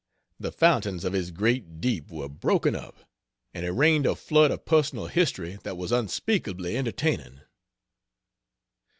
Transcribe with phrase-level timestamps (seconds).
[0.39, 3.07] The fountains of his great deep were broken up,
[3.53, 7.41] and he rained a flood of personal history that was unspeakably entertaining.